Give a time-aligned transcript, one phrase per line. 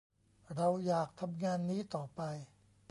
[0.55, 2.21] เราอยากทำงานนี้ต่อไป